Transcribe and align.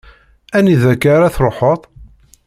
Anida 0.57 0.87
akk-a 0.93 1.09
ara 1.15 1.33
truḥeḍ? 1.35 1.81